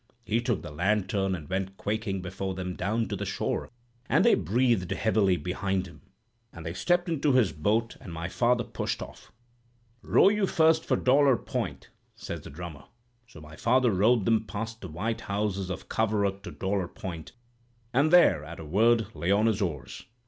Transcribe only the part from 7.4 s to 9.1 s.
boat, and my father pushed